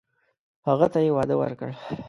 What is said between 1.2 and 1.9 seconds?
ورکړ!